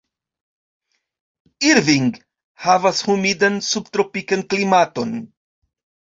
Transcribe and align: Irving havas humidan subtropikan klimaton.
Irving 1.71 2.07
havas 2.65 3.03
humidan 3.11 3.61
subtropikan 3.69 4.45
klimaton. 4.55 5.15